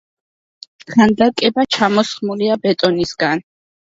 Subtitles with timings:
[0.93, 3.45] ქანდაკება ჩამოსხმულია ბეტონისაგან.